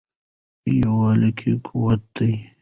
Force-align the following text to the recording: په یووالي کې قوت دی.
په 0.61 0.69
یووالي 0.81 1.31
کې 1.39 1.51
قوت 1.65 2.01
دی. 2.15 2.33